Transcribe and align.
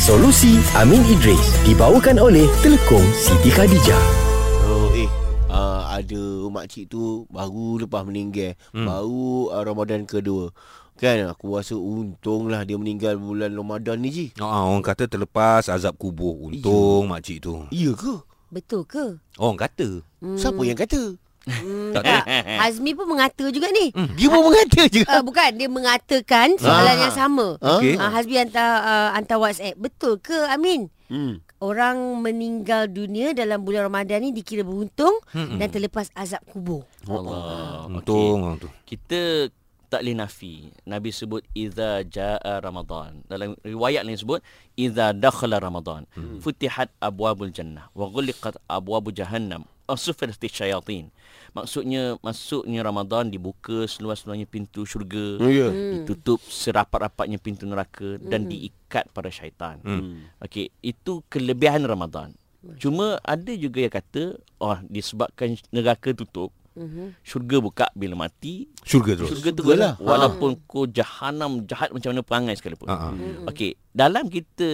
Solusi 0.00 0.56
Amin 0.80 1.04
Idris 1.04 1.60
dibawakan 1.68 2.16
oleh 2.24 2.48
Telekom 2.64 3.04
Siti 3.12 3.52
Khadijah. 3.52 4.00
Oh, 4.64 4.88
eh. 4.96 5.04
Uh, 5.44 5.84
ada 5.92 6.48
makcik 6.48 6.88
tu 6.88 7.28
baru 7.28 7.84
lepas 7.84 8.08
meninggal. 8.08 8.56
Hmm. 8.72 8.88
Baru 8.88 9.52
uh, 9.52 9.60
Ramadan 9.60 10.08
kedua. 10.08 10.56
Kan 10.96 11.28
aku 11.28 11.52
rasa 11.52 11.76
untunglah 11.76 12.64
dia 12.64 12.80
meninggal 12.80 13.20
bulan 13.20 13.52
Ramadan 13.52 14.00
ni 14.00 14.08
Ji. 14.08 14.26
Oh, 14.40 14.72
orang 14.72 14.80
kata 14.80 15.04
terlepas 15.04 15.68
azab 15.68 15.92
kubur. 16.00 16.48
Untung 16.48 17.04
ya. 17.04 17.10
makcik 17.12 17.44
tu. 17.44 17.68
Iya 17.68 17.92
ke? 17.92 18.24
Betul 18.48 18.88
ke? 18.88 19.20
Orang 19.36 19.60
kata. 19.60 20.00
Hmm. 20.24 20.40
Siapa 20.40 20.64
yang 20.64 20.80
kata? 20.80 21.20
Hmm, 21.52 21.92
tak, 21.92 22.02
tak. 22.02 22.24
Hazmi 22.58 22.90
pun 22.92 23.06
mengata 23.06 23.44
juga 23.48 23.68
ni. 23.70 23.90
Hmm. 23.90 24.14
Dia 24.14 24.26
pun 24.26 24.42
mengata 24.42 24.82
juga. 24.86 25.06
Uh, 25.10 25.22
bukan, 25.22 25.50
dia 25.52 25.68
mengatakan 25.68 26.48
soalan 26.56 26.94
Ah. 26.94 27.02
yang 27.02 27.14
sama. 27.14 27.46
Okay. 27.58 27.94
Uh, 27.94 28.10
Hazmi 28.10 28.34
hantar 28.36 28.70
uh, 28.80 29.08
hantar 29.12 29.38
WhatsApp. 29.38 29.74
Betul 29.74 30.18
ke 30.18 30.36
Amin? 30.46 30.86
Hmm. 31.06 31.42
Orang 31.58 32.24
meninggal 32.24 32.88
dunia 32.88 33.30
dalam 33.30 33.60
bulan 33.60 33.84
Ramadan 33.84 34.22
ni 34.22 34.32
dikira 34.32 34.64
beruntung 34.64 35.12
Mm-mm. 35.30 35.60
dan 35.60 35.68
terlepas 35.68 36.08
azab 36.14 36.40
kubur. 36.48 36.88
Allah. 37.04 37.84
Untung 37.84 38.40
orang 38.40 38.56
tu. 38.56 38.68
Kita 38.86 39.50
tak 39.90 40.06
boleh 40.06 40.14
nafi. 40.14 40.70
Nabi 40.86 41.10
sebut 41.10 41.42
iza 41.50 42.06
jaa 42.06 42.62
Ramadan. 42.62 43.26
Dalam 43.26 43.58
riwayat 43.66 44.06
lain 44.06 44.14
sebut 44.14 44.38
iza 44.78 45.10
dakhala 45.10 45.58
Ramadan. 45.58 46.06
Hmm. 46.14 46.38
Futihat 46.38 46.94
abwabul 47.02 47.50
jannah 47.50 47.90
wa 47.92 48.06
ghuliqat 48.06 48.54
abwabu 48.70 49.10
jahannam. 49.10 49.66
Asufat 49.90 50.30
syayatin. 50.38 51.10
Maksudnya 51.50 52.14
masuknya 52.22 52.86
Ramadan 52.86 53.26
dibuka 53.26 53.82
seluas-luasnya 53.90 54.46
pintu 54.46 54.86
syurga. 54.86 55.42
Ya. 55.50 55.66
Hmm. 55.66 56.06
Ditutup 56.06 56.38
serapat-rapatnya 56.46 57.42
pintu 57.42 57.66
neraka 57.66 58.22
dan 58.22 58.46
diikat 58.46 59.10
para 59.10 59.34
syaitan. 59.34 59.82
Hmm. 59.82 60.30
Okey, 60.38 60.70
itu 60.78 61.26
kelebihan 61.26 61.82
Ramadan. 61.82 62.38
Cuma 62.78 63.18
ada 63.24 63.52
juga 63.56 63.82
yang 63.82 63.90
kata, 63.90 64.36
oh 64.60 64.78
disebabkan 64.86 65.56
neraka 65.72 66.12
tutup, 66.12 66.52
Mhm. 66.78 67.18
syurga 67.26 67.56
buka 67.58 67.86
bila 67.92 68.14
mati, 68.14 68.70
Syurga 68.86 69.18
terus. 69.18 69.34
syurga 69.34 69.50
tu 69.50 69.62
Syurga 69.66 69.74
lah. 69.74 69.92
lah. 69.98 70.06
Walaupun 70.06 70.50
kau 70.70 70.86
jahanam 70.86 71.66
jahat 71.66 71.90
macam 71.90 72.14
mana 72.14 72.22
perangai 72.22 72.54
sekalipun. 72.54 72.86
Ha, 72.86 72.94
ha. 72.94 73.08
Okey, 73.50 73.74
dalam 73.90 74.30
kita 74.30 74.68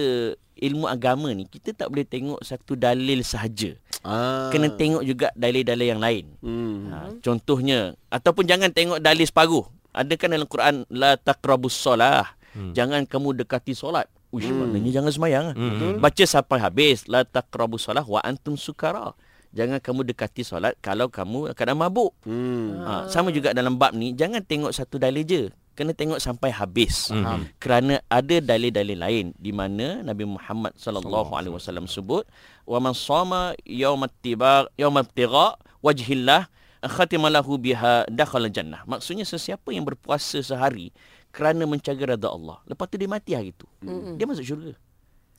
ilmu 0.57 0.85
agama 0.85 1.29
ni 1.33 1.45
kita 1.45 1.73
tak 1.73 1.89
boleh 1.89 2.05
tengok 2.05 2.41
satu 2.41 2.73
dalil 2.77 3.21
sahaja. 3.21 3.77
Ah. 4.05 4.49
Kena 4.53 4.73
tengok 4.73 5.01
juga 5.03 5.33
dalil-dalil 5.33 5.87
yang 5.89 6.01
lain. 6.01 6.25
Hmm. 6.39 6.77
Ha, 6.93 6.97
contohnya 7.21 7.97
ataupun 8.09 8.45
jangan 8.45 8.69
tengok 8.69 9.01
dalil 9.01 9.25
separuh. 9.25 9.65
Ada 9.91 10.13
kan 10.13 10.29
dalam 10.29 10.45
Quran 10.45 10.85
la 10.93 11.17
taqrabus 11.17 11.73
solah. 11.73 12.37
Hmm. 12.53 12.73
Jangan 12.77 13.09
kamu 13.09 13.41
dekati 13.41 13.73
solat. 13.73 14.05
Uish, 14.29 14.45
hmm. 14.45 14.69
maknanya 14.69 14.91
jangan 15.01 15.11
semayang. 15.13 15.45
Hmm. 15.57 15.97
Baca 15.97 16.23
sampai 16.27 16.61
habis 16.61 17.09
la 17.09 17.25
taqrabus 17.25 17.89
solah 17.89 18.05
wa 18.05 18.21
antum 18.21 18.53
sukara. 18.53 19.17
Jangan 19.57 19.81
kamu 19.81 20.05
dekati 20.13 20.45
solat 20.45 20.77
kalau 20.85 21.09
kamu 21.09 21.57
keadaan 21.57 21.81
mabuk. 21.81 22.13
Hmm. 22.21 22.77
Ha, 22.85 23.09
sama 23.09 23.33
juga 23.33 23.57
dalam 23.57 23.73
bab 23.81 23.97
ni 23.97 24.13
jangan 24.13 24.45
tengok 24.45 24.69
satu 24.69 25.01
dalil 25.01 25.25
je. 25.25 25.49
Kena 25.73 25.93
tengok 25.97 26.21
sampai 26.21 26.53
habis. 26.53 27.09
Faham. 27.09 27.49
Kerana 27.57 28.01
ada 28.09 28.37
dalil-dalil 28.37 28.97
lain 28.97 29.25
di 29.37 29.49
mana 29.53 30.01
Nabi 30.05 30.25
Muhammad 30.29 30.73
sallallahu 30.77 31.33
alaihi 31.33 31.53
wasallam 31.53 31.85
sebut 31.85 32.25
wa 32.65 32.77
man 32.81 32.93
sama 32.97 33.53
yaumat 33.65 34.09
tiba 34.21 34.69
yaumat 34.77 35.05
tira 35.13 35.53
wajhillah 35.85 36.49
khatima 36.85 37.29
lahu 37.29 37.57
biha 37.57 38.05
dakhala 38.09 38.49
jannah. 38.49 38.85
Maksudnya 38.85 39.25
sesiapa 39.25 39.69
yang 39.73 39.85
berpuasa 39.85 40.41
sehari 40.41 40.93
kerana 41.33 41.65
mencari 41.69 42.01
redha 42.01 42.29
Allah, 42.29 42.57
lepas 42.65 42.89
tu 42.89 42.97
dia 42.97 43.09
mati 43.09 43.37
hari 43.37 43.53
tu. 43.53 43.69
Dia 44.17 44.25
masuk 44.25 44.45
syurga. 44.45 44.73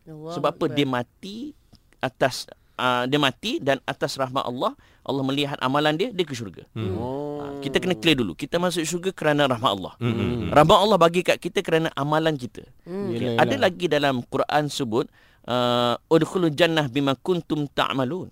Allah 0.08 0.32
Sebab 0.38 0.50
apa 0.54 0.64
dia 0.70 0.86
mati 0.86 1.52
atas 1.98 2.46
uh, 2.78 3.04
dia 3.10 3.18
mati 3.18 3.58
dan 3.58 3.82
atas 3.84 4.14
rahmat 4.16 4.46
Allah, 4.46 4.72
Allah 5.02 5.22
melihat 5.26 5.58
amalan 5.58 5.98
dia 5.98 6.08
dia 6.14 6.24
ke 6.24 6.32
syurga. 6.32 6.62
Oh. 6.78 7.42
Ha, 7.42 7.58
kita 7.60 7.82
kena 7.82 7.98
clear 7.98 8.16
dulu. 8.16 8.38
Kita 8.38 8.56
masuk 8.62 8.86
syurga 8.86 9.10
kerana 9.10 9.50
rahmat 9.50 9.70
Allah. 9.74 9.92
Hmm. 9.98 10.54
Rahmat 10.54 10.78
Allah 10.78 10.98
bagi 10.98 11.26
kat 11.26 11.42
kita 11.42 11.60
kerana 11.60 11.90
amalan 11.98 12.38
kita. 12.38 12.62
Hmm. 12.86 13.10
Okay. 13.10 13.36
Ada 13.36 13.56
lagi 13.58 13.86
dalam 13.90 14.22
Quran 14.24 14.70
sebut 14.70 15.10
uh, 15.50 15.98
udkhulul 16.06 16.54
jannah 16.54 16.86
bima 16.86 17.18
kuntum 17.18 17.66
ta'malun. 17.66 18.30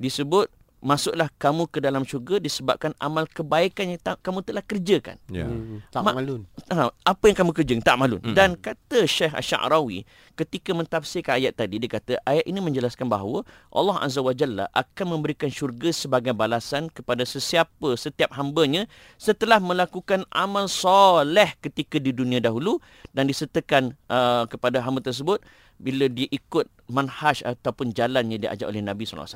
Disebut 0.00 0.48
masuklah 0.82 1.30
kamu 1.38 1.70
ke 1.70 1.78
dalam 1.78 2.02
syurga 2.02 2.42
disebabkan 2.42 2.90
amal 2.98 3.22
kebaikan 3.30 3.94
yang 3.94 4.02
ta- 4.02 4.18
kamu 4.18 4.42
telah 4.42 4.60
kerjakan. 4.66 5.14
Ya. 5.30 5.46
Hmm. 5.46 5.78
Tak 5.94 6.02
Mak- 6.02 6.16
malun. 6.18 6.42
Ha, 6.74 6.90
apa 6.90 7.24
yang 7.30 7.36
kamu 7.38 7.50
kerja 7.54 7.72
tak 7.78 7.96
malun. 8.02 8.18
Mm-mm. 8.18 8.34
Dan 8.34 8.58
kata 8.58 9.06
Syekh 9.06 9.30
Asy'arawi 9.30 10.02
ketika 10.34 10.74
mentafsirkan 10.74 11.38
ayat 11.38 11.54
tadi 11.54 11.78
dia 11.78 11.86
kata 11.86 12.18
ayat 12.26 12.42
ini 12.50 12.58
menjelaskan 12.58 13.06
bahawa 13.06 13.46
Allah 13.70 14.02
Azza 14.02 14.18
wa 14.18 14.34
Jalla 14.34 14.66
akan 14.74 15.16
memberikan 15.16 15.46
syurga 15.46 15.94
sebagai 15.94 16.34
balasan 16.34 16.90
kepada 16.90 17.22
sesiapa 17.22 17.94
setiap 17.94 18.34
hambanya 18.34 18.90
setelah 19.22 19.62
melakukan 19.62 20.26
amal 20.34 20.66
soleh 20.66 21.54
ketika 21.62 22.02
di 22.02 22.10
dunia 22.10 22.42
dahulu 22.42 22.82
dan 23.14 23.30
disertakan 23.30 23.94
uh, 24.10 24.50
kepada 24.50 24.82
hamba 24.82 24.98
tersebut 24.98 25.38
bila 25.78 26.10
dia 26.10 26.26
ikut 26.26 26.66
manhaj 26.90 27.46
ataupun 27.46 27.94
jalan 27.94 28.34
yang 28.34 28.40
diajak 28.42 28.66
oleh 28.66 28.82
Nabi 28.82 29.06
SAW. 29.06 29.26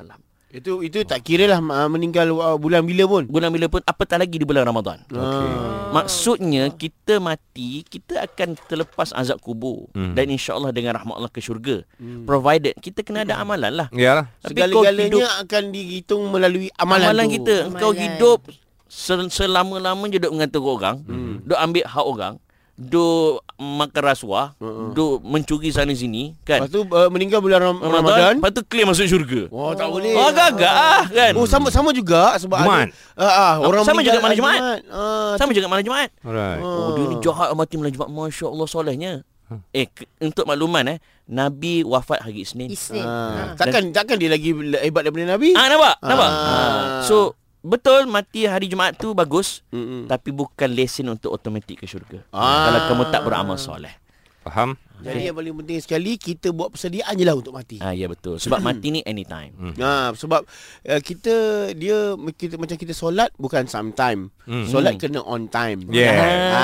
Itu 0.49 0.79
itu 0.79 1.03
tak 1.03 1.21
kira 1.21 1.43
lah 1.45 1.59
uh, 1.59 1.87
meninggal 1.87 2.31
uh, 2.31 2.55
bulan 2.55 2.79
bila 2.81 3.03
pun. 3.05 3.23
Bulan 3.25 3.51
bila 3.51 3.67
pun 3.67 3.83
apatah 3.83 4.15
lagi 4.15 4.35
di 4.35 4.43
bulan 4.43 4.63
Ramadan. 4.63 5.03
Okey. 5.05 5.51
Maksudnya 5.89 6.71
kita 6.71 7.17
mati 7.17 7.83
kita 7.83 8.23
akan 8.23 8.55
terlepas 8.61 9.11
azab 9.11 9.37
kubur 9.37 9.91
Hmm. 9.91 10.13
dan 10.13 10.27
insya-Allah 10.27 10.71
dengan 10.71 10.95
rahmat 10.95 11.15
Allah 11.15 11.27
ke 11.27 11.39
syurga. 11.39 11.83
Provided 12.23 12.75
kita 12.77 13.01
kena 13.01 13.23
ada 13.23 13.37
amalan 13.37 13.75
lah. 13.75 13.87
Yalah. 13.91 14.31
Tapi 14.39 14.55
kau 14.63 14.83
hidup 14.83 14.87
Segala-galanya 14.87 15.27
akan 15.41 15.63
dihitung 15.69 16.23
melalui 16.27 16.67
amalan, 16.75 17.07
amalan 17.07 17.25
tu. 17.25 17.33
kita. 17.35 17.55
Amalan. 17.67 17.95
hidup 17.97 18.39
sel- 18.85 19.27
selama-lamanya 19.29 20.17
duk 20.17 20.31
mengata 20.31 20.57
orang, 20.57 20.97
Hmm. 21.03 21.43
duk 21.43 21.57
ambil 21.57 21.83
hak 21.83 22.05
orang, 22.05 22.33
duk 22.77 23.41
makan 23.57 24.03
rasuah, 24.05 24.53
Hmm. 24.55 24.93
duk 24.93 25.25
mencuri 25.25 25.73
sana 25.73 25.89
sini 25.91 26.37
kan. 26.41 26.61
Lepas 26.61 26.69
tu 26.69 26.85
uh, 26.85 27.09
meninggal 27.09 27.41
bulan 27.41 27.57
Ram- 27.59 27.81
Ramadan, 27.81 28.05
Ramadan. 28.05 28.33
lepas 28.37 28.51
tu 28.53 28.61
clear 28.63 28.85
masuk 28.85 29.09
syurga. 29.09 29.49
Oh 29.49 29.73
tak 29.73 29.89
boleh. 29.89 30.13
Oh 30.13 30.29
agak-agak 30.29 30.69
ah, 30.71 31.03
kan. 31.09 31.33
Oh 31.33 31.43
sama 31.43 31.67
sama 31.67 31.89
juga 31.89 32.37
sebab 32.37 32.53
Jumaat. 32.55 32.93
ada 33.11 33.17
uh, 33.17 33.25
uh, 33.25 33.53
orang 33.65 33.81
Sama 33.81 33.99
juga 33.99 34.17
malam 34.17 34.29
hari 34.29 34.37
Jumaat. 34.37 34.61
Ah, 34.87 35.33
Sama 35.35 35.51
juga 35.51 35.65
malam 35.65 35.81
Jumaat. 35.81 36.09
Alright. 36.21 36.61
Oh, 36.61 36.93
dia 36.93 37.05
ni 37.07 37.15
jahat 37.19 37.49
mati 37.51 37.73
malam 37.75 37.89
Jumaat. 37.89 38.09
Masya 38.09 38.45
Allah 38.45 38.67
solehnya. 38.69 39.13
Eh, 39.71 39.87
ke- 39.87 40.11
untuk 40.19 40.43
makluman 40.43 40.83
eh, 40.85 40.97
Nabi 41.25 41.79
wafat 41.81 42.19
hari 42.19 42.43
Isnin. 42.43 42.67
Isnin. 42.67 43.01
Ah, 43.01 43.55
Ha. 43.55 43.57
takkan 43.57 43.89
takkan 43.89 44.19
dia 44.19 44.27
lagi 44.27 44.51
hebat 44.77 45.01
daripada 45.01 45.33
Nabi? 45.33 45.55
Ah, 45.55 45.65
nampak? 45.65 45.95
Nampak? 45.99 46.29
Ah. 46.29 46.45
Ah. 46.45 47.01
So, 47.01 47.31
betul 47.65 48.05
mati 48.09 48.45
hari 48.45 48.67
Jumaat 48.69 48.97
tu 48.97 49.13
bagus. 49.17 49.61
Mm-mm. 49.73 50.05
Tapi 50.09 50.29
bukan 50.33 50.69
lesen 50.71 51.09
untuk 51.11 51.33
automatik 51.33 51.81
ke 51.81 51.85
syurga. 51.89 52.21
Ah. 52.33 52.69
Kalau 52.69 52.79
kamu 52.91 53.03
tak 53.13 53.21
beramal 53.23 53.57
soleh. 53.59 53.93
Faham? 54.47 54.79
Jadi 54.97 55.29
yang 55.29 55.37
paling 55.37 55.53
penting 55.61 55.77
sekali 55.77 56.17
kita 56.17 56.49
buat 56.49 56.73
persediaan 56.73 57.13
je 57.13 57.21
lah 57.27 57.37
untuk 57.37 57.53
mati. 57.53 57.77
Ah, 57.83 57.93
ya 57.93 58.09
betul. 58.09 58.41
Sebab 58.41 58.65
mati 58.65 58.89
ni 58.89 59.05
anytime. 59.05 59.53
Ha, 59.77 60.09
sebab 60.15 60.41
uh, 60.87 61.01
kita 61.03 61.35
dia 61.77 62.17
kita 62.33 62.57
macam 62.57 62.73
kita 62.79 62.97
solat 62.97 63.29
bukan 63.37 63.69
sometime. 63.69 64.33
Hmm. 64.49 64.65
Solat 64.65 64.97
kena 64.97 65.21
on 65.21 65.51
time. 65.51 65.85
Yeah. 65.93 66.17
Ha, 66.49 66.63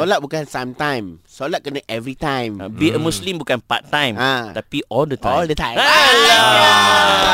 solat 0.00 0.22
bukan 0.24 0.48
sometime. 0.48 1.20
Solat 1.28 1.60
kena 1.60 1.84
every 1.90 2.16
time. 2.16 2.56
Ah, 2.56 2.72
be 2.72 2.88
a 2.94 2.96
Muslim 2.96 3.36
bukan 3.36 3.60
part 3.60 3.84
time. 3.92 4.16
Ah. 4.16 4.56
Tapi 4.56 4.80
all 4.88 5.04
the 5.04 5.20
time. 5.20 5.36
All 5.36 5.44
the 5.44 5.58
time. 5.58 5.76
Alah. 5.76 6.40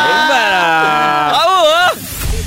Hebat 0.02 0.46
lah. 0.50 1.28
Tahu 1.30 1.58
ah. 1.62 1.83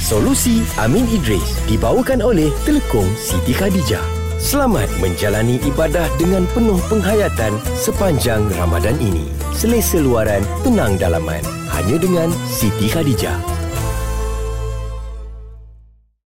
Solusi 0.08 0.64
Amin 0.80 1.04
Idris 1.12 1.60
dibawakan 1.68 2.24
oleh 2.24 2.48
Telekom 2.64 3.04
Siti 3.20 3.52
Khadijah. 3.52 4.00
Selamat 4.40 4.88
menjalani 5.04 5.60
ibadah 5.68 6.08
dengan 6.16 6.48
penuh 6.56 6.80
penghayatan 6.88 7.52
sepanjang 7.76 8.48
Ramadan 8.56 8.96
ini. 9.04 9.28
Selesa 9.52 10.00
luaran, 10.00 10.48
tenang 10.64 10.96
dalaman. 10.96 11.44
Hanya 11.76 12.00
dengan 12.00 12.32
Siti 12.48 12.88
Khadijah. 12.88 13.57